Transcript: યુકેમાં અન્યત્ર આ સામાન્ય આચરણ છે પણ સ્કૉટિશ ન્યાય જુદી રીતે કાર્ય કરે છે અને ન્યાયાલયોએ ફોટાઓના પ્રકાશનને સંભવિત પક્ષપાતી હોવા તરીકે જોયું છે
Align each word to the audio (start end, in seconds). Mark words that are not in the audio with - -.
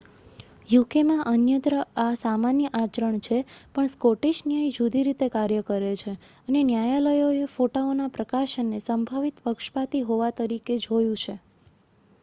યુકેમાં 0.69 1.19
અન્યત્ર 1.31 1.73
આ 1.97 2.13
સામાન્ય 2.17 2.69
આચરણ 2.75 3.19
છે 3.23 3.37
પણ 3.73 3.91
સ્કૉટિશ 3.91 4.39
ન્યાય 4.45 4.71
જુદી 4.77 5.05
રીતે 5.07 5.27
કાર્ય 5.31 5.61
કરે 5.67 5.91
છે 5.97 6.13
અને 6.47 6.59
ન્યાયાલયોએ 6.63 7.45
ફોટાઓના 7.53 8.13
પ્રકાશનને 8.15 8.83
સંભવિત 8.83 9.37
પક્ષપાતી 9.45 10.05
હોવા 10.09 10.33
તરીકે 10.37 10.75
જોયું 10.81 11.23
છે 11.23 11.35